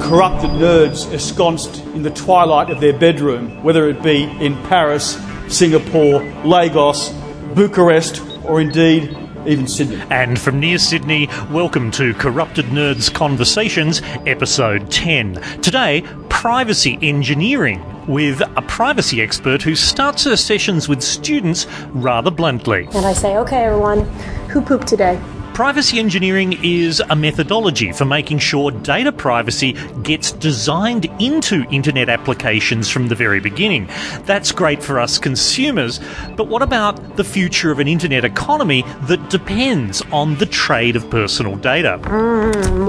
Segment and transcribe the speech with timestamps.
[0.00, 6.22] corrupted nerds ensconced in the twilight of their bedroom, whether it be in Paris, Singapore,
[6.44, 7.10] Lagos,
[7.54, 10.02] Bucharest, or indeed even Sydney.
[10.10, 15.34] And from near Sydney, welcome to Corrupted Nerds Conversations, episode 10.
[15.60, 22.88] Today, privacy engineering with a privacy expert who starts her sessions with students rather bluntly.
[22.94, 24.04] And I say, okay, everyone,
[24.48, 25.20] who pooped today?
[25.54, 32.90] Privacy engineering is a methodology for making sure data privacy gets designed into internet applications
[32.90, 33.88] from the very beginning.
[34.24, 36.00] That's great for us consumers,
[36.36, 41.08] but what about the future of an internet economy that depends on the trade of
[41.08, 42.00] personal data?
[42.02, 42.84] Mm,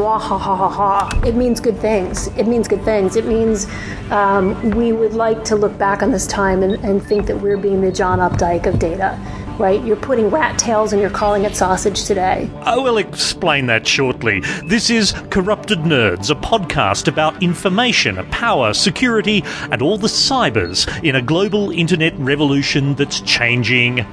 [1.24, 2.30] it means good things.
[2.30, 3.16] It means good things.
[3.16, 3.68] It means
[4.10, 7.58] um, we would like to look back on this time and, and think that we're
[7.58, 9.20] being the John Updike of data
[9.60, 9.84] right?
[9.84, 12.50] You're putting rat tails and you're calling it sausage today.
[12.62, 14.42] I will explain that shortly.
[14.68, 21.16] This is Corrupted Nerds, a podcast about information, power, security, and all the cybers in
[21.16, 24.06] a global internet revolution that's changing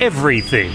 [0.00, 0.72] everything.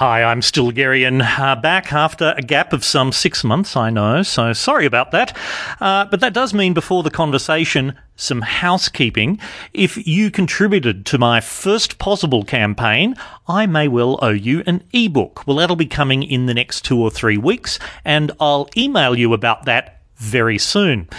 [0.00, 4.54] Hi, I'm Stilgherrian, uh, back after a gap of some six months, I know, so
[4.54, 5.36] sorry about that.
[5.78, 9.38] Uh, but that does mean before the conversation, some housekeeping.
[9.74, 13.14] If you contributed to my first Pozible campaign,
[13.46, 15.46] I may well owe you an ebook.
[15.46, 19.34] Well, that'll be coming in the next two or three weeks, and I'll email you
[19.34, 21.10] about that very soon.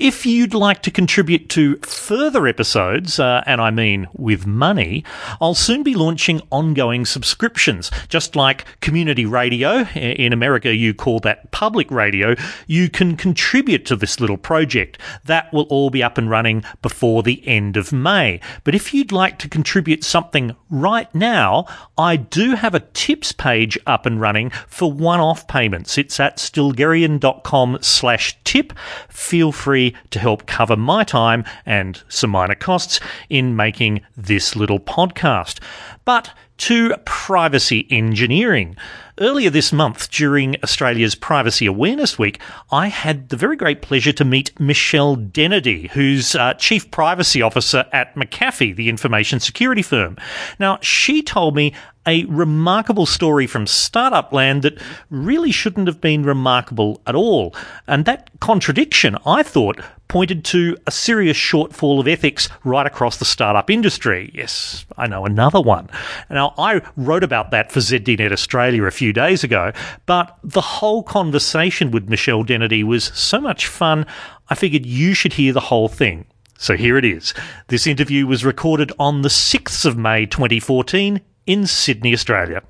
[0.00, 5.02] If you'd like to contribute to further episodes, uh, and I mean with money,
[5.40, 7.90] I'll soon be launching ongoing subscriptions.
[8.08, 12.36] Just like community radio, in America you call that public radio,
[12.68, 14.98] you can contribute to this little project.
[15.24, 18.40] That will all be up and running before the end of May.
[18.62, 21.66] But if you'd like to contribute something right now,
[21.98, 25.98] I do have a tips page up and running for one-off payments.
[25.98, 28.72] It's at stilgherrian.com slash tip.
[29.08, 34.80] Feel free to help cover my time and some minor costs in making this little
[34.80, 35.60] podcast.
[36.04, 38.76] But to privacy engineering.
[39.20, 42.40] Earlier this month, during Australia's Privacy Awareness Week,
[42.70, 47.86] I had the very great pleasure to meet Michelle Dennedy, who's uh, Chief Privacy Officer
[47.92, 50.16] at McAfee, the information security firm.
[50.58, 51.74] Now, she told me
[52.08, 54.80] a remarkable story from startup land that
[55.10, 57.54] really shouldn't have been remarkable at all.
[57.86, 63.26] And that contradiction, I thought, pointed to a serious shortfall of ethics right across the
[63.26, 64.30] startup industry.
[64.32, 65.90] Yes, I know another one.
[66.30, 69.72] Now, I wrote about that for ZDNet Australia a few days ago,
[70.06, 74.06] but the whole conversation with Michelle Dennedy was so much fun,
[74.48, 76.24] I figured you should hear the whole thing.
[76.56, 77.34] So here it is.
[77.66, 82.62] This interview was recorded on the 6th of May 2014 in Sydney, Australia.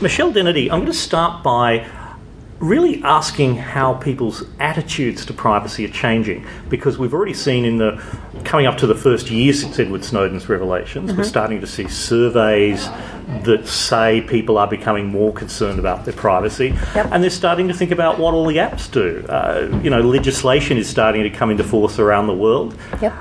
[0.00, 1.86] Michelle Dennedy, I'm going to start by
[2.60, 8.00] really asking how people's attitudes to privacy are changing because we've already seen in the
[8.44, 11.18] coming up to the first year since Edward Snowden's revelations, mm-hmm.
[11.18, 12.86] we're starting to see surveys
[13.42, 17.08] that say people are becoming more concerned about their privacy, yep.
[17.10, 19.26] and they're starting to think about what all the apps do.
[19.28, 22.78] Uh, you know, legislation is starting to come into force around the world.
[23.02, 23.14] Yep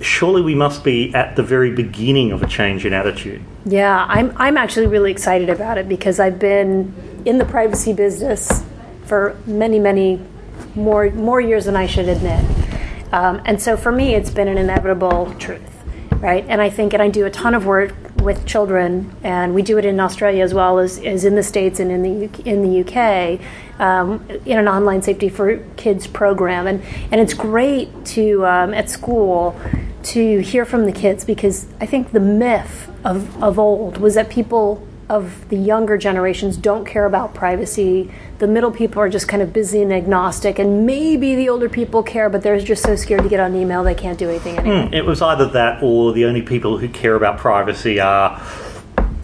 [0.00, 3.42] surely we must be at the very beginning of a change in attitude.
[3.64, 6.94] Yeah, I'm, I'm actually really excited about it because I've been
[7.24, 8.64] in the privacy business
[9.06, 10.20] for many, many
[10.74, 12.44] more, more years than I should admit.
[13.12, 15.62] Um, and so for me, it's been an inevitable truth,
[16.12, 16.44] right?
[16.48, 19.78] And I think, and I do a ton of work with children, and we do
[19.78, 22.80] it in Australia as well as, as in the States and in the, in the
[22.84, 23.40] UK.
[23.80, 26.82] Um, in an online safety for kids program, and
[27.12, 29.56] and it's great to um, at school
[30.08, 34.30] to hear from the kids because I think the myth of, of old was that
[34.30, 38.10] people of the younger generations don't care about privacy.
[38.38, 42.02] The middle people are just kind of busy and agnostic, and maybe the older people
[42.02, 44.88] care, but they're just so scared to get on email they can't do anything anymore.
[44.88, 48.38] Mm, it was either that or the only people who care about privacy are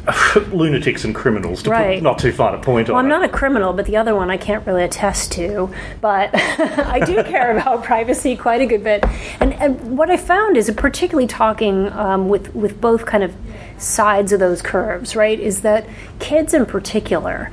[0.53, 1.97] lunatics and criminals, to right.
[1.97, 3.15] put not too fine a point well, on I'm it.
[3.15, 5.73] not a criminal, but the other one I can't really attest to.
[6.01, 9.05] But I do care about privacy quite a good bit.
[9.41, 13.35] And, and what I found is, particularly talking um, with, with both kind of
[13.79, 15.87] sides of those curves, right, is that
[16.19, 17.51] kids in particular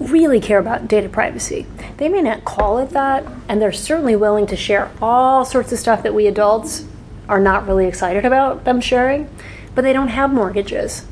[0.00, 1.66] really care about data privacy.
[1.96, 5.78] They may not call it that, and they're certainly willing to share all sorts of
[5.78, 6.84] stuff that we adults
[7.28, 9.28] are not really excited about them sharing,
[9.74, 11.04] but they don't have mortgages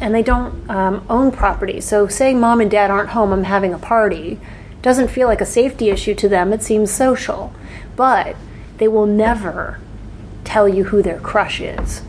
[0.00, 1.80] and they don't um, own property.
[1.80, 4.40] So, saying mom and dad aren't home, I'm having a party,
[4.82, 6.52] doesn't feel like a safety issue to them.
[6.52, 7.52] It seems social.
[7.96, 8.36] But
[8.78, 9.80] they will never
[10.44, 12.02] tell you who their crush is.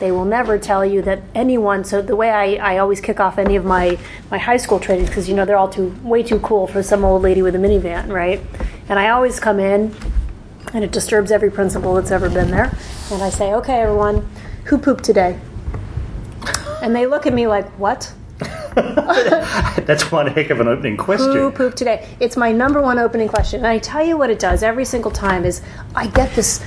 [0.00, 1.84] They will never tell you that anyone.
[1.84, 3.98] So the way I, I always kick off any of my,
[4.30, 7.04] my high school trainings, because you know they're all too way too cool for some
[7.04, 8.40] old lady with a minivan, right?
[8.88, 9.94] And I always come in,
[10.72, 12.76] and it disturbs every principal that's ever been there.
[13.12, 14.28] And I say, okay, everyone,
[14.64, 15.38] who pooped today?
[16.82, 18.12] And they look at me like, what?
[18.74, 21.32] That's one heck of an opening question.
[21.32, 22.08] Who pooped today?
[22.20, 23.60] It's my number one opening question.
[23.60, 25.62] And I tell you what it does every single time is
[25.94, 26.62] I get this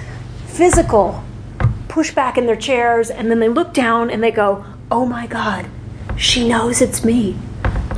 [0.46, 1.24] physical
[1.88, 5.66] pushback in their chairs and then they look down and they go, "Oh my god,
[6.16, 7.36] she knows it's me."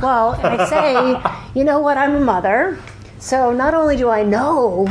[0.02, 1.96] Well, and I say, "You know what?
[1.96, 2.78] I'm a mother.
[3.18, 4.86] So not only do I know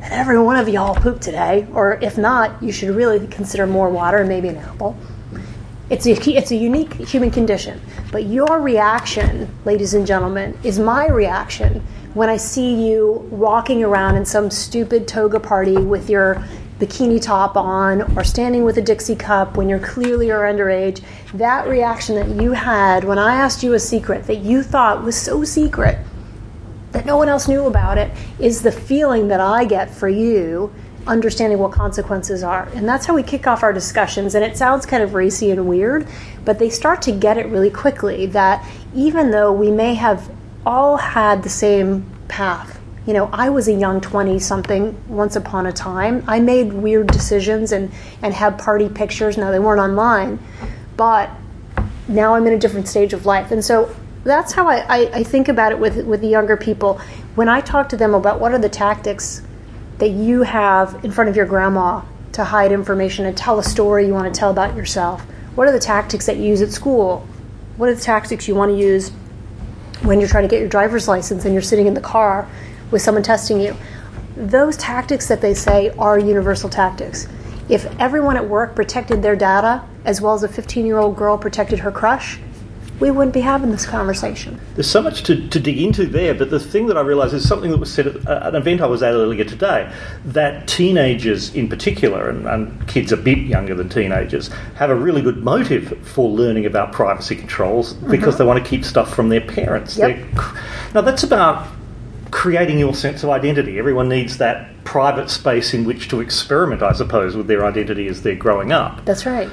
[0.00, 3.90] that every one of y'all pooped today, or if not, you should really consider more
[3.90, 4.96] water and maybe an apple."
[5.92, 7.78] It's a, it's a unique human condition.
[8.10, 14.16] But your reaction, ladies and gentlemen, is my reaction when I see you walking around
[14.16, 16.42] in some stupid toga party with your
[16.78, 21.02] bikini top on or standing with a Dixie cup when you're clearly are underage.
[21.34, 25.14] That reaction that you had when I asked you a secret that you thought was
[25.14, 25.98] so secret
[26.92, 30.72] that no one else knew about it is the feeling that I get for you
[31.06, 32.68] understanding what consequences are.
[32.74, 34.34] And that's how we kick off our discussions.
[34.34, 36.06] And it sounds kind of racy and weird,
[36.44, 40.30] but they start to get it really quickly that even though we may have
[40.64, 45.66] all had the same path, you know, I was a young 20 something once upon
[45.66, 46.24] a time.
[46.28, 47.90] I made weird decisions and,
[48.22, 49.36] and had party pictures.
[49.36, 50.38] Now, they weren't online,
[50.96, 51.28] but
[52.06, 53.50] now I'm in a different stage of life.
[53.50, 57.00] And so that's how I, I, I think about it with, with the younger people.
[57.34, 59.42] When I talk to them about what are the tactics
[60.02, 62.02] that you have in front of your grandma
[62.32, 65.20] to hide information and tell a story you want to tell about yourself?
[65.54, 67.24] What are the tactics that you use at school?
[67.76, 69.10] What are the tactics you want to use
[70.02, 72.48] when you're trying to get your driver's license and you're sitting in the car
[72.90, 73.76] with someone testing you?
[74.36, 77.28] Those tactics that they say are universal tactics.
[77.68, 81.38] If everyone at work protected their data as well as a 15 year old girl
[81.38, 82.40] protected her crush,
[83.02, 84.60] we wouldn't be having this conversation.
[84.74, 87.46] There's so much to, to dig into there, but the thing that I realised is
[87.46, 89.92] something that was said at uh, an event I was at earlier today
[90.26, 95.20] that teenagers in particular, and, and kids a bit younger than teenagers, have a really
[95.20, 98.38] good motive for learning about privacy controls because mm-hmm.
[98.38, 99.98] they want to keep stuff from their parents.
[99.98, 100.24] Yep.
[100.94, 101.66] Now, that's about
[102.30, 103.80] creating your sense of identity.
[103.80, 108.22] Everyone needs that private space in which to experiment, I suppose, with their identity as
[108.22, 109.04] they're growing up.
[109.04, 109.50] That's right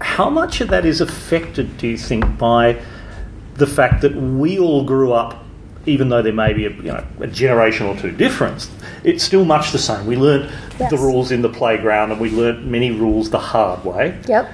[0.00, 2.80] how much of that is affected, do you think, by
[3.54, 5.44] the fact that we all grew up,
[5.86, 8.70] even though there may be a, you know, a generation or two difference,
[9.04, 10.06] it's still much the same.
[10.06, 10.90] We learnt yes.
[10.90, 14.20] the rules in the playground and we learnt many rules the hard way.
[14.28, 14.50] Yep.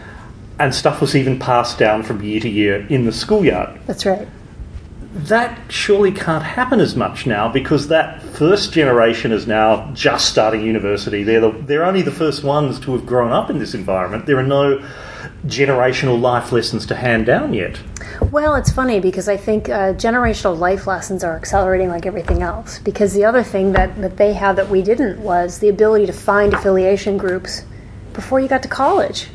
[0.58, 3.78] And stuff was even passed down from year to year in the schoolyard.
[3.86, 4.28] That's right.
[5.14, 10.62] That surely can't happen as much now because that first generation is now just starting
[10.62, 11.22] university.
[11.22, 14.26] They're, the, they're only the first ones to have grown up in this environment.
[14.26, 14.84] There are no
[15.46, 17.80] generational life lessons to hand down yet?
[18.30, 22.78] Well, it's funny because I think uh, generational life lessons are accelerating like everything else.
[22.78, 26.12] Because the other thing that, that they had that we didn't was the ability to
[26.12, 27.64] find affiliation groups
[28.12, 29.28] before you got to college.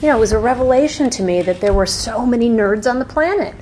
[0.00, 2.98] You know, it was a revelation to me that there were so many nerds on
[2.98, 3.54] the planet.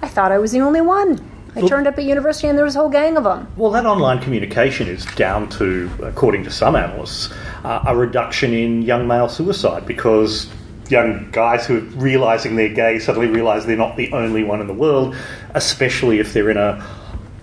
[0.00, 1.18] I thought I was the only one.
[1.54, 3.46] I well, turned up at university and there was a whole gang of them.
[3.56, 7.30] Well, that online communication is down to, according to some analysts,
[7.62, 10.50] uh, a reduction in young male suicide because
[10.92, 14.66] young guys who are realizing they're gay suddenly realize they're not the only one in
[14.66, 15.16] the world,
[15.54, 16.84] especially if they're in a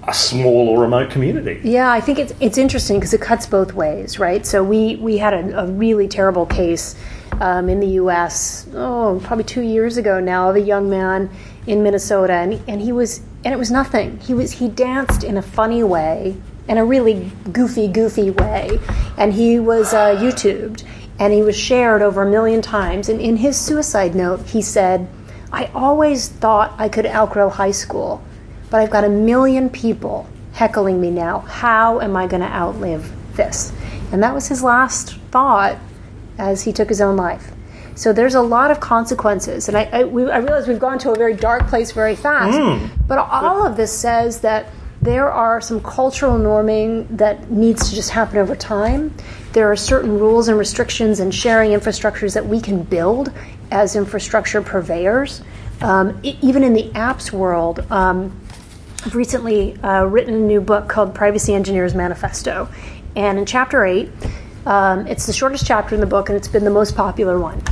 [0.07, 1.59] a small or remote community.
[1.63, 4.45] Yeah, I think it's it's interesting because it cuts both ways, right?
[4.45, 6.95] So we we had a, a really terrible case
[7.41, 8.67] um, in the U.S.
[8.73, 11.29] Oh, probably two years ago now of a young man
[11.67, 14.19] in Minnesota, and and he was and it was nothing.
[14.19, 16.35] He was he danced in a funny way,
[16.67, 18.79] in a really goofy goofy way,
[19.17, 20.83] and he was uh, YouTubed
[21.19, 23.09] and he was shared over a million times.
[23.09, 25.07] And in his suicide note, he said,
[25.51, 28.23] I always thought I could outgrow high school,
[28.69, 31.39] but I've got a million people heckling me now.
[31.39, 33.73] How am I going to outlive this?
[34.11, 35.77] And that was his last thought
[36.37, 37.51] as he took his own life.
[37.95, 39.67] So there's a lot of consequences.
[39.67, 42.57] And I, I, we, I realize we've gone to a very dark place very fast.
[42.57, 42.89] Mm.
[43.07, 44.67] But all of this says that
[45.09, 49.11] there are some cultural norming that needs to just happen over time.
[49.53, 53.33] There are certain rules and restrictions and sharing infrastructures that we can build
[53.71, 55.41] as infrastructure purveyors.
[55.81, 58.39] Um, even in the apps world, um,
[59.03, 62.69] I've recently uh, written a new book called Privacy Engineers Manifesto.
[63.15, 64.11] And in chapter 8,
[64.67, 67.63] um, it's the shortest chapter in the book and it's been the most popular one.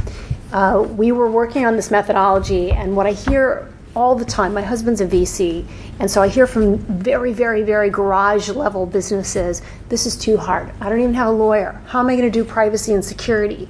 [0.51, 4.53] Uh, we were working on this methodology, and what I hear all the time.
[4.53, 5.65] My husband's a VC,
[5.99, 10.71] and so I hear from very, very, very garage level businesses this is too hard.
[10.79, 11.81] I don't even have a lawyer.
[11.87, 13.67] How am I going to do privacy and security?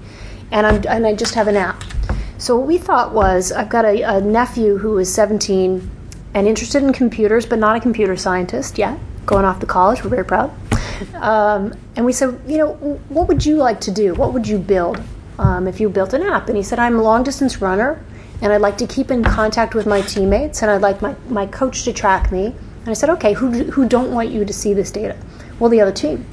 [0.52, 1.82] And, I'm, and I just have an app.
[2.38, 5.90] So what we thought was, I've got a, a nephew who is 17
[6.34, 10.04] and interested in computers, but not a computer scientist yet, going off to college.
[10.04, 10.52] We're very proud.
[11.16, 12.74] Um, and we said, you know,
[13.08, 14.14] what would you like to do?
[14.16, 15.02] What would you build
[15.40, 16.48] um, if you built an app?
[16.48, 18.04] And he said, I'm a long distance runner,
[18.42, 21.46] and I'd like to keep in contact with my teammates, and I'd like my, my
[21.48, 22.48] coach to track me.
[22.48, 25.18] And I said, okay, who, who don't want you to see this data?
[25.60, 26.26] Well, the other team.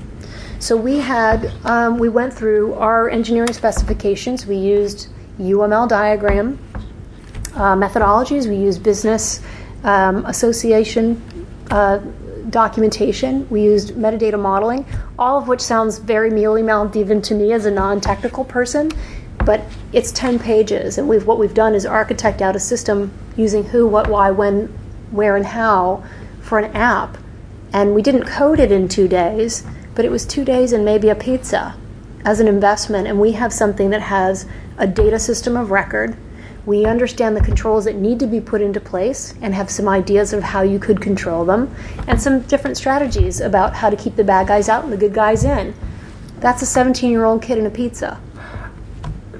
[0.58, 4.46] So we had, um, we went through our engineering specifications.
[4.46, 5.08] We used
[5.38, 6.58] UML diagram
[7.54, 8.46] uh, methodologies.
[8.48, 9.40] We used business
[9.82, 11.22] um, association
[11.70, 11.98] uh,
[12.50, 13.48] documentation.
[13.50, 14.86] We used metadata modeling,
[15.18, 18.92] all of which sounds very mealy mouthed even to me as a non technical person.
[19.44, 23.64] But it's 10 pages, and we've, what we've done is architect out a system using
[23.64, 24.66] who, what, why, when,
[25.10, 26.02] where, and how
[26.40, 27.18] for an app.
[27.72, 31.08] And we didn't code it in two days, but it was two days and maybe
[31.08, 31.76] a pizza
[32.24, 33.06] as an investment.
[33.06, 34.46] And we have something that has
[34.78, 36.16] a data system of record.
[36.66, 40.32] We understand the controls that need to be put into place and have some ideas
[40.32, 41.74] of how you could control them
[42.08, 45.12] and some different strategies about how to keep the bad guys out and the good
[45.12, 45.74] guys in.
[46.40, 48.18] That's a 17 year old kid in a pizza.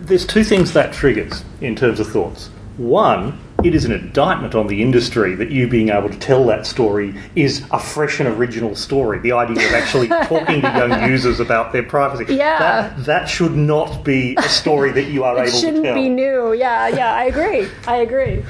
[0.05, 2.49] There's two things that triggers in terms of thoughts.
[2.77, 6.67] One, it is an indictment on the industry that you being able to tell that
[6.67, 9.19] story is a fresh and original story.
[9.21, 12.35] The idea of actually talking to young users about their privacy.
[12.35, 12.59] Yeah.
[12.59, 16.11] That, that should not be a story that you are It able to shouldn't be
[16.11, 16.53] new.
[16.53, 17.67] Yeah, yeah, I agree.
[17.87, 18.45] I agree.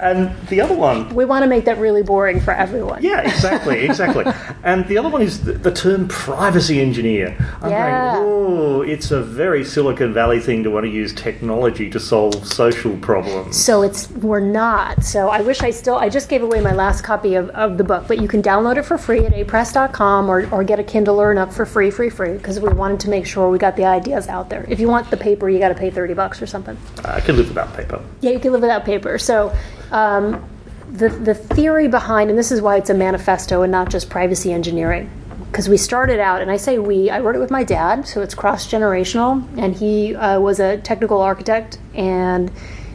[0.00, 3.02] And the other one We want to make that really boring for everyone.
[3.02, 4.24] Yeah, exactly, exactly.
[4.64, 7.36] and the other one is the, the term privacy engineer.
[7.62, 8.14] I'm Yeah.
[8.16, 12.46] going, oh, it's a very Silicon Valley thing to want to use technology to solve
[12.46, 13.56] social problems.
[13.56, 15.04] So it's we're not.
[15.04, 17.84] So I wish I still I just gave away my last copy of, of the
[17.84, 21.20] book, but you can download it for free at apress.com or, or get a Kindle
[21.20, 23.84] or up for free, free, free, because we wanted to make sure we got the
[23.84, 24.64] ideas out there.
[24.68, 26.78] If you want the paper, you got to pay 30 bucks or something.
[27.04, 28.02] I could live without paper.
[28.22, 29.18] Yeah, you can live without paper.
[29.18, 29.54] So,
[29.92, 30.42] um,
[30.90, 34.52] the the theory behind, and this is why it's a manifesto and not just privacy
[34.52, 35.10] engineering,
[35.50, 38.22] because we started out, and I say we, I wrote it with my dad, so
[38.22, 42.50] it's cross generational, and he uh, was a technical architect and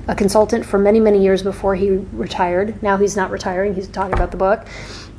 [0.08, 2.82] a consultant for many many years before he retired.
[2.82, 4.66] Now he's not retiring; he's talking about the book.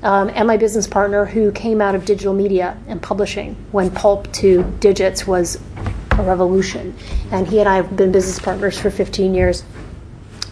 [0.03, 4.33] Um, and my business partner, who came out of digital media and publishing when pulp
[4.33, 5.61] to digits was
[6.19, 6.95] a revolution,
[7.31, 9.65] and he and I have been business partners for 15 years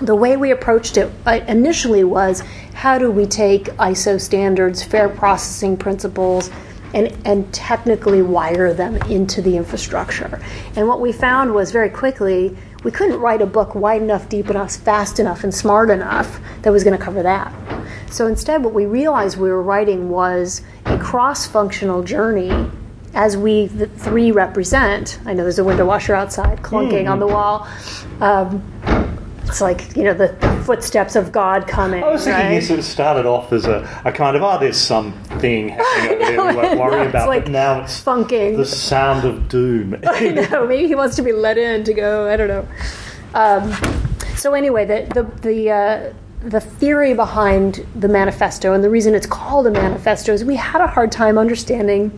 [0.01, 2.43] the way we approached it uh, initially was
[2.75, 6.51] how do we take ISO standards, fair processing principles,
[6.95, 10.41] and, and technically wire them into the infrastructure.
[10.75, 14.49] And what we found was very quickly we couldn't write a book wide enough, deep
[14.49, 17.53] enough, fast enough, and smart enough that was going to cover that.
[18.11, 22.71] So instead, what we realized we were writing was a cross functional journey
[23.15, 25.19] as we the three represent.
[25.27, 27.69] I know there's a window washer outside clunking on the wall.
[28.21, 28.63] Um,
[29.51, 30.29] it's like you know the,
[30.61, 32.05] footsteps of God coming.
[32.05, 32.55] I was thinking right?
[32.55, 36.25] this sort of started off as a, a kind of, oh, there's something happening over
[36.25, 38.57] there we won't worry about, like but now it's funking.
[38.57, 39.97] the sound of doom.
[40.07, 40.67] I know.
[40.69, 42.31] Maybe he wants to be let in to go.
[42.31, 42.69] I don't know.
[43.35, 43.73] Um,
[44.37, 46.13] so anyway, the the the, uh,
[46.45, 50.81] the theory behind the manifesto and the reason it's called a manifesto is we had
[50.81, 52.11] a hard time understanding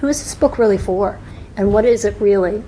[0.00, 1.18] who is this book really for
[1.56, 2.62] and what is it really.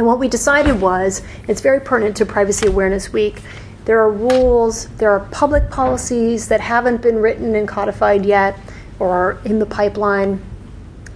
[0.00, 3.42] And what we decided was it's very pertinent to Privacy Awareness Week.
[3.84, 8.58] There are rules, there are public policies that haven't been written and codified yet
[8.98, 10.42] or are in the pipeline.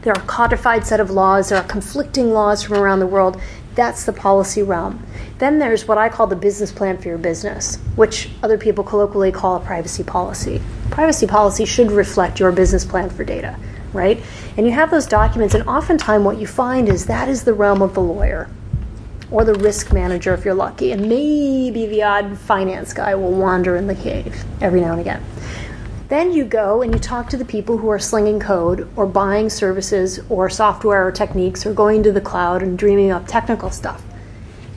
[0.02, 3.40] There are codified set of laws, there are conflicting laws from around the world.
[3.74, 5.02] That's the policy realm.
[5.38, 9.32] Then there's what I call the business plan for your business, which other people colloquially
[9.32, 10.60] call a privacy policy.
[10.90, 13.58] Privacy policy should reflect your business plan for data,
[13.94, 14.22] right?
[14.58, 17.80] And you have those documents, and oftentimes what you find is that is the realm
[17.80, 18.50] of the lawyer
[19.34, 23.74] or the risk manager if you're lucky, and maybe the odd finance guy will wander
[23.74, 25.20] in the cave every now and again.
[26.08, 29.50] Then you go and you talk to the people who are slinging code or buying
[29.50, 34.04] services or software or techniques or going to the cloud and dreaming up technical stuff.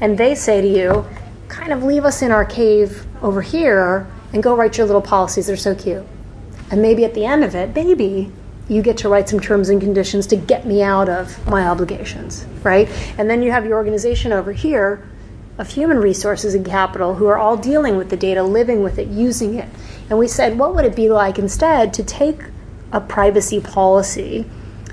[0.02, 1.06] And they say to you,
[1.50, 5.46] kind of leave us in our cave over here and go write your little policies.
[5.46, 6.04] They're so cute.
[6.72, 8.32] And maybe at the end of it, maybe
[8.70, 12.46] you get to write some terms and conditions to get me out of my obligations,
[12.64, 12.90] right?
[13.18, 15.08] And then you have your organization over here
[15.58, 19.08] of human resources and capital who are all dealing with the data, living with it,
[19.08, 19.70] using it.
[20.10, 22.42] And we said, what would it be like instead to take
[22.92, 24.46] a privacy policy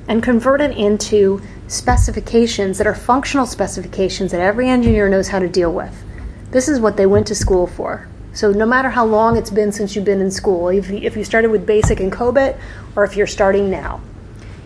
[0.08, 5.48] and convert it into specifications that are functional specifications that every engineer knows how to
[5.48, 6.02] deal with?
[6.50, 8.08] This is what they went to school for.
[8.34, 11.16] So no matter how long it's been since you've been in school, if you, if
[11.16, 12.58] you started with basic and COBOL,
[12.96, 14.00] or if you're starting now,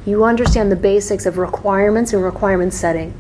[0.07, 3.13] you understand the basics of requirements and requirement setting.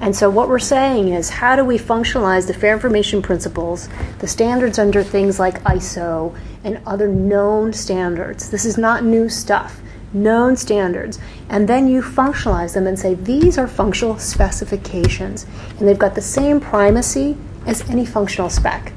[0.00, 3.88] And so, what we're saying is, how do we functionalize the fair information principles,
[4.18, 8.50] the standards under things like ISO and other known standards?
[8.50, 9.80] This is not new stuff,
[10.12, 11.20] known standards.
[11.48, 15.46] And then you functionalize them and say, these are functional specifications.
[15.78, 18.92] And they've got the same primacy as any functional spec.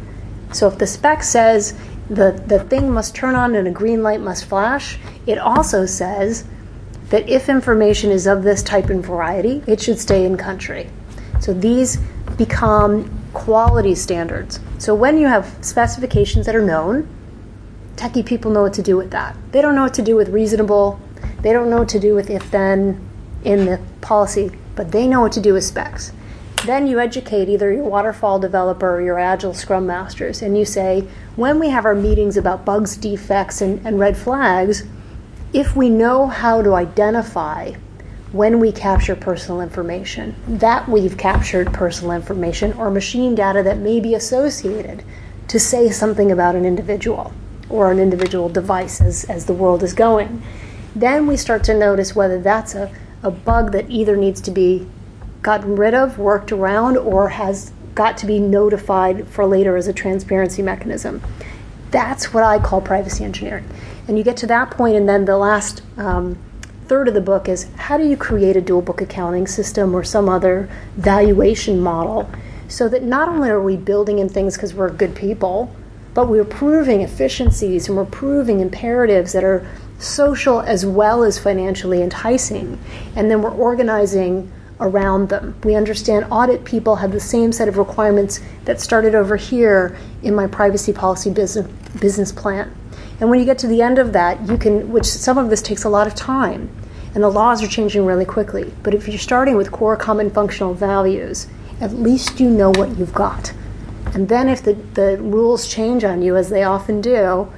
[0.52, 1.74] So, if the spec says
[2.10, 6.46] the, the thing must turn on and a green light must flash, it also says
[7.10, 10.90] that if information is of this type and variety, it should stay in country.
[11.40, 11.98] So these
[12.38, 14.60] become quality standards.
[14.78, 17.08] So when you have specifications that are known,
[17.96, 19.36] techie people know what to do with that.
[19.52, 21.00] They don't know what to do with reasonable,
[21.42, 23.08] they don't know what to do with if then
[23.44, 26.12] in the policy, but they know what to do with specs.
[26.66, 31.08] Then you educate either your waterfall developer or your agile scrum masters, and you say,
[31.36, 34.84] when we have our meetings about bugs, defects, and, and red flags,
[35.54, 37.74] if we know how to identify
[38.32, 44.00] when we capture personal information, that we've captured personal information or machine data that may
[44.00, 45.04] be associated
[45.48, 47.32] to say something about an individual
[47.70, 50.42] or an individual device as, as the world is going,
[50.96, 52.92] then we start to notice whether that's a,
[53.22, 54.88] a bug that either needs to be
[55.46, 59.94] gotten rid of, worked around, or has got to be notified for later as a
[59.94, 61.22] transparency mechanism.
[61.92, 63.70] That's what I call privacy engineering.
[64.08, 66.40] And you get to that point, and then the last um,
[66.88, 70.04] third of the book is how do you create a dual book accounting system or
[70.04, 72.28] some other valuation model
[72.68, 75.74] so that not only are we building in things because we're good people,
[76.16, 79.64] but we're proving efficiencies and we're proving imperatives that are
[80.00, 82.80] social as well as financially enticing.
[83.16, 85.56] And then we're organizing around them.
[85.64, 90.36] We understand audit people have the same set of requirements that started over here in
[90.36, 91.68] my privacy policy business,
[92.00, 92.76] business plan.
[93.20, 95.62] And when you get to the end of that, you can, which some of this
[95.62, 96.70] takes a lot of time,
[97.14, 98.74] and the laws are changing really quickly.
[98.84, 101.48] But if you're starting with core common functional values,
[101.80, 103.54] at least you know what you've got.
[104.14, 107.52] And then if the, the rules change on you, as they often do,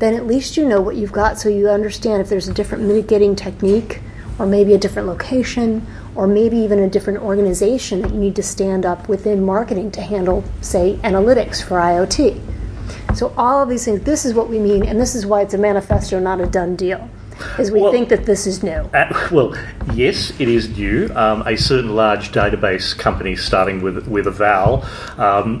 [0.00, 2.84] then at least you know what you've got so you understand if there's a different
[2.84, 4.00] mitigating technique,
[4.38, 8.42] or maybe a different location, or maybe even a different organization that you need to
[8.42, 12.40] stand up within marketing to handle, say, analytics for IoT.
[13.16, 15.54] So all of these things, this is what we mean, and this is why it's
[15.54, 17.08] a manifesto, not a done deal.
[17.58, 18.70] Is we well, think that this is new.
[18.70, 19.56] Uh, well,
[19.92, 21.10] yes, it is new.
[21.16, 24.84] Um, a certain large database company, starting with with Eval,
[25.18, 25.60] um,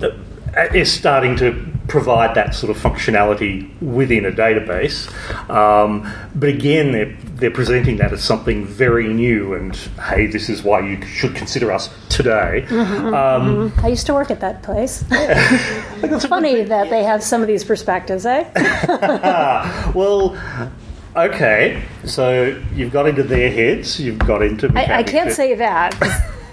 [0.72, 5.08] is starting to provide that sort of functionality within a database.
[5.50, 10.62] Um, but again, they're, they're presenting that as something very new and, hey, this is
[10.62, 12.64] why you should consider us today.
[12.66, 13.12] Mm-hmm, um,
[13.68, 13.84] mm-hmm.
[13.84, 15.04] I used to work at that place.
[15.10, 18.50] it's funny that they have some of these perspectives, eh?
[19.94, 20.40] well,
[21.14, 24.72] Okay, so you've got into their heads, you've got into.
[24.74, 25.94] I, I can't say that.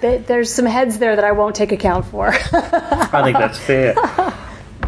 [0.00, 2.28] There's some heads there that I won't take account for.
[2.28, 3.94] I think that's fair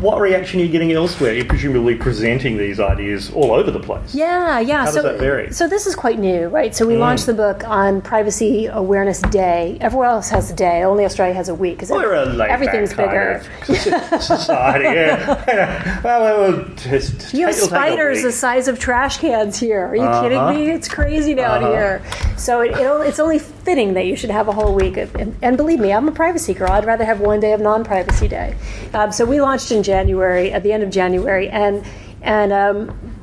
[0.04, 1.32] what reaction are you getting elsewhere?
[1.32, 4.14] You're presumably presenting these ideas all over the place.
[4.14, 4.84] Yeah, yeah.
[4.84, 5.50] How so, does that vary?
[5.50, 6.74] So this is quite new, right?
[6.74, 6.98] So we mm.
[6.98, 9.78] launched the book on Privacy Awareness Day.
[9.80, 10.84] Everywhere else has a day.
[10.84, 13.42] Only Australia has a week because everything's bigger.
[13.64, 14.84] society.
[14.84, 16.00] yeah.
[16.04, 19.86] well, just, you have spiders the size of trash cans here.
[19.86, 20.22] Are you uh-huh.
[20.22, 20.70] kidding me?
[20.70, 21.72] It's crazy down uh-huh.
[21.72, 22.02] here.
[22.36, 24.96] So it, it's only fitting that you should have a whole week.
[24.96, 26.70] Of, and, and, believe me, I'm a privacy girl.
[26.70, 28.56] I'd rather have one day of non-privacy day.
[28.92, 31.84] Um, so we launched in January, at the end of January, and
[32.22, 33.14] and um,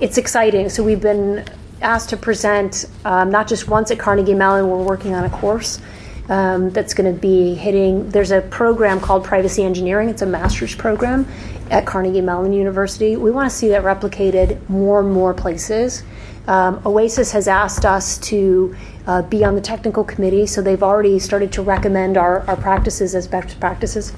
[0.00, 0.68] it's exciting.
[0.68, 1.44] So we've been
[1.82, 4.68] asked to present um, not just once at Carnegie Mellon.
[4.68, 5.80] We're working on a course.
[6.28, 8.10] Um, that's going to be hitting.
[8.10, 10.10] There's a program called Privacy Engineering.
[10.10, 11.26] It's a master's program
[11.70, 13.16] at Carnegie Mellon University.
[13.16, 16.02] We want to see that replicated more and more places.
[16.46, 18.74] Um, OASIS has asked us to
[19.06, 23.14] uh, be on the technical committee, so they've already started to recommend our, our practices
[23.14, 24.12] as best practices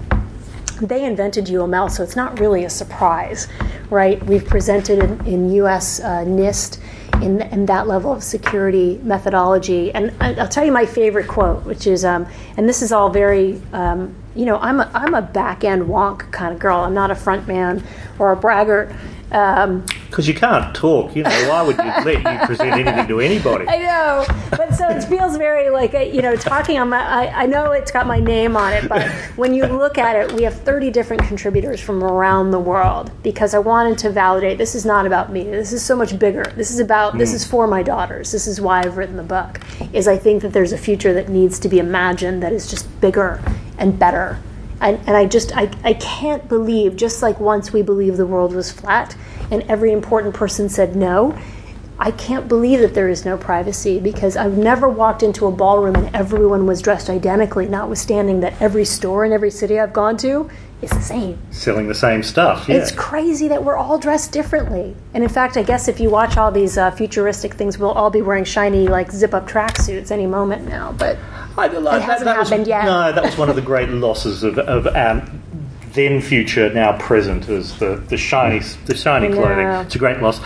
[0.86, 3.48] they invented UML, so it's not really a surprise,
[3.90, 4.22] right?
[4.26, 6.78] We've presented in, in US uh, NIST
[7.22, 9.92] in, in, that level of security methodology.
[9.92, 13.60] And I'll tell you my favorite quote, which is, um, and this is all very,
[13.72, 16.80] um, you know, I'm a, I'm a back end wonk kind of girl.
[16.80, 17.82] I'm not a front man
[18.18, 18.94] or a braggart.
[19.32, 21.30] Um, because you can't talk, you know.
[21.48, 23.68] Why would you let you present anything to anybody?
[23.68, 26.98] I know, but so it feels very like a, you know, talking on my.
[26.98, 30.32] I, I, know it's got my name on it, but when you look at it,
[30.32, 34.58] we have 30 different contributors from around the world because I wanted to validate.
[34.58, 35.44] This is not about me.
[35.44, 36.42] This is so much bigger.
[36.56, 37.14] This is about.
[37.14, 37.18] Mm.
[37.18, 38.32] This is for my daughters.
[38.32, 39.60] This is why I've written the book.
[39.92, 43.00] Is I think that there's a future that needs to be imagined that is just
[43.00, 43.40] bigger
[43.80, 44.38] and better
[44.80, 48.54] and, and I just I, I can't believe just like once we believed the world
[48.54, 49.16] was flat
[49.50, 51.36] and every important person said no
[52.02, 55.96] I can't believe that there is no privacy because I've never walked into a ballroom
[55.96, 60.48] and everyone was dressed identically, notwithstanding that every store in every city I've gone to
[60.80, 61.38] is the same.
[61.50, 62.76] Selling the same stuff, yeah.
[62.76, 64.96] It's crazy that we're all dressed differently.
[65.12, 68.08] And in fact, I guess if you watch all these uh, futuristic things, we'll all
[68.08, 70.92] be wearing shiny, like zip up tracksuits any moment now.
[70.92, 71.18] But
[71.60, 72.84] I, it hasn't that was, yet.
[72.84, 75.40] No, that was one of the great losses of, of um,
[75.92, 79.66] then future, now present, as the, the shiny the shiny clothing.
[79.66, 80.40] It's a great loss.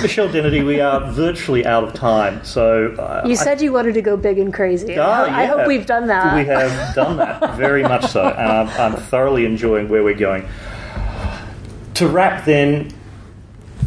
[0.00, 2.44] Michelle Dennedy, we are virtually out of time.
[2.44, 4.96] So uh, you said I, you wanted to go big and crazy.
[4.96, 5.36] Oh, I, yeah.
[5.38, 6.36] I hope we've done that.
[6.36, 10.48] We have done that very much so, and I'm, I'm thoroughly enjoying where we're going.
[11.94, 12.92] To wrap, then,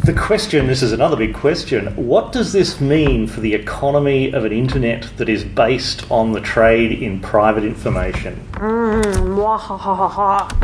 [0.06, 4.44] the question this is another big question what does this mean for the economy of
[4.44, 8.40] an internet that is based on the trade in private information?
[8.52, 9.36] Mm,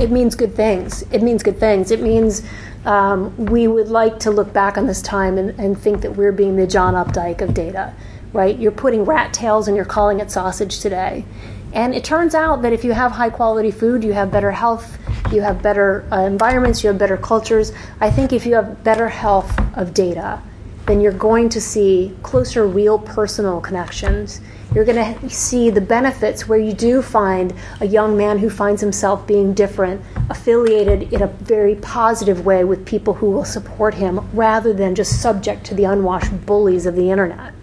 [0.01, 1.03] it means good things.
[1.11, 1.91] It means good things.
[1.91, 2.45] It means
[2.85, 6.31] um, we would like to look back on this time and, and think that we're
[6.31, 7.93] being the john updike of data
[8.33, 8.59] right?
[8.59, 11.25] You're putting rat tails and you're calling it sausage today
[11.73, 14.99] and it turns out that if you have high quality food, you have better health,
[15.33, 17.73] you have better uh, environments, you have better cultures.
[18.01, 20.43] I think if you have better health of data,
[20.87, 24.41] then you're going to see closer, real personal connections.
[24.75, 28.81] You're going to see the benefits where you do find a young man who finds
[28.81, 34.29] himself being different, affiliated in a very positive way with people who will support him
[34.33, 37.55] rather than just subject to the unwashed bullies of the internet.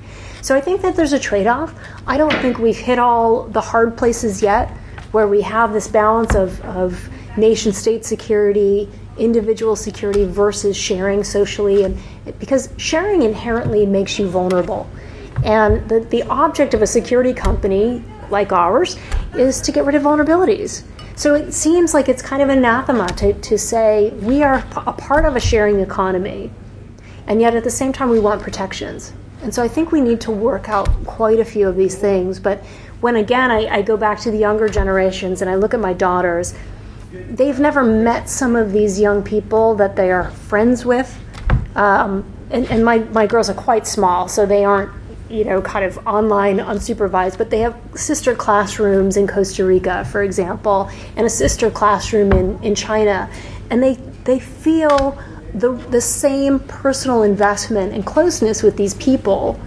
[0.41, 1.73] So I think that there's a trade off.
[2.08, 4.69] I don't think we've hit all the hard places yet
[5.12, 11.84] where we have this balance of, of nation state security, individual security versus sharing socially.
[11.84, 11.97] And
[12.39, 14.89] because sharing inherently makes you vulnerable.
[15.43, 18.97] And the, the object of a security company like ours
[19.36, 20.84] is to get rid of vulnerabilities.
[21.15, 25.25] So it seems like it's kind of anathema to, to say we are a part
[25.25, 26.49] of a sharing economy,
[27.28, 29.12] and yet at the same time we want protections.
[29.41, 32.39] And so I think we need to work out quite a few of these things.
[32.39, 32.63] But
[33.02, 35.93] when again I, I, go back to the younger generations and I look at my
[35.93, 36.54] daughters,
[37.12, 41.17] they've never met some of these young people that they are friends with.
[41.75, 44.91] Um, and, and my, my girls are quite small, so they aren't,
[45.30, 50.23] you know, kind of online unsupervised, but they have sister classrooms in Costa Rica, for
[50.23, 53.30] example, and a sister classroom in, in China.
[53.69, 53.93] And they,
[54.25, 55.17] they feel
[55.53, 59.59] the, the same personal investment and closeness with these people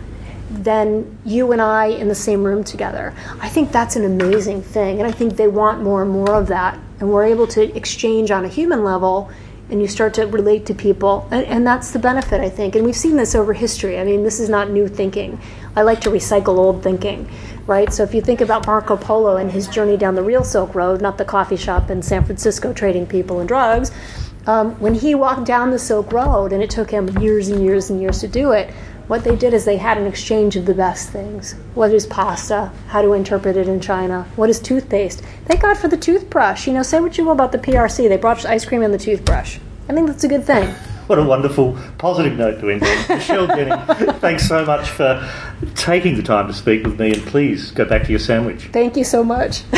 [0.50, 3.14] than you and I in the same room together.
[3.40, 6.48] I think that's an amazing thing, and I think they want more and more of
[6.48, 6.78] that.
[7.00, 9.30] And we're able to exchange on a human level,
[9.70, 12.76] and you start to relate to people, and, and that's the benefit, I think.
[12.76, 13.98] And we've seen this over history.
[13.98, 15.40] I mean, this is not new thinking.
[15.74, 17.28] I like to recycle old thinking,
[17.66, 17.90] right?
[17.92, 21.00] So if you think about Marco Polo and his journey down the real Silk Road,
[21.00, 23.90] not the coffee shop in San Francisco trading people and drugs,
[24.46, 27.90] um, when he walked down the Silk Road, and it took him years and years
[27.90, 28.72] and years to do it,
[29.08, 31.54] what they did is they had an exchange of the best things.
[31.74, 32.72] What is pasta?
[32.88, 34.26] How to interpret it in China?
[34.36, 35.22] What is toothpaste?
[35.44, 36.66] Thank God for the toothbrush.
[36.66, 38.08] You know, say what you will about the PRC.
[38.08, 39.58] They brought ice cream and the toothbrush.
[39.88, 40.74] I think that's a good thing.
[41.06, 43.06] What a wonderful, positive note to end on.
[43.16, 45.28] Michelle Dennedy, thanks so much for
[45.74, 48.68] taking the time to speak with me, and please go back to your sandwich.
[48.72, 49.62] Thank you so much.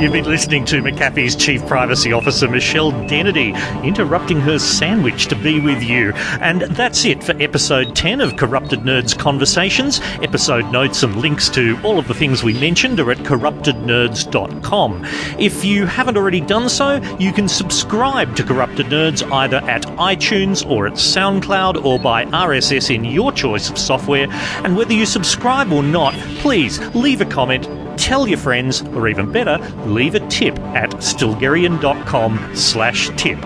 [0.00, 5.60] You've been listening to McAfee's Chief Privacy Officer, Michelle Dennedy, interrupting her sandwich to be
[5.60, 6.12] with you.
[6.40, 10.00] And that's it for episode 10 of Corrupted Nerds Conversations.
[10.22, 15.04] Episode notes and links to all of the things we mentioned are at corruptednerds.com.
[15.38, 20.68] If you haven't already done so, you can subscribe to Corrupted Nerds either at iTunes
[20.68, 24.26] or at SoundCloud or by RSS in your choice of software.
[24.64, 29.30] And whether you subscribe or not, please leave a comment, tell your friends, or even
[29.32, 33.42] better, leave a tip at stilgherrian.com slash tip.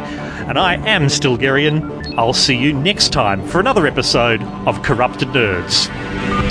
[0.46, 2.16] And I am Stilgherrian.
[2.18, 6.43] I'll see you next time for another episode of Corrupted Nerds.